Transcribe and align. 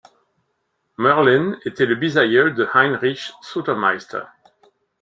Moehrlen 0.97 1.59
était 1.63 1.85
le 1.85 1.93
bisaïeul 1.93 2.55
de 2.55 2.67
Heinrich 2.73 3.33
Sutermeister. 3.43 4.21